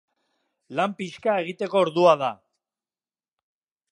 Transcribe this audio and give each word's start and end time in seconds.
Lan 0.79 0.95
pixka 1.01 1.35
egiteko 1.43 1.83
ordua 1.87 2.15
da. 2.23 2.31